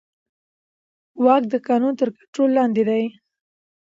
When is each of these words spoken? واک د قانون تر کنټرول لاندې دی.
واک 1.23 1.43
د 1.49 1.53
قانون 1.67 1.93
تر 1.99 2.09
کنټرول 2.17 2.49
لاندې 2.57 2.83
دی. 2.89 3.03